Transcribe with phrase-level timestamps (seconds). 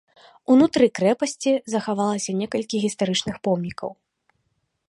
[0.53, 3.89] Унутры крэпасці захавалася некалькі гістарычных помнікаў.